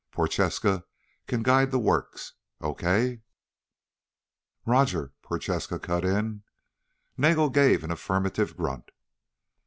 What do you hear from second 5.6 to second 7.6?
cut in. Nagel